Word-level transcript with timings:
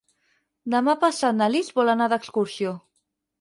Demà 0.73 0.95
passat 1.03 1.37
na 1.41 1.49
Lis 1.57 1.69
vol 1.81 1.93
anar 1.95 2.09
d'excursió. 2.15 2.73